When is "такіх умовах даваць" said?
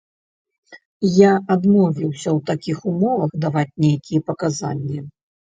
2.49-3.77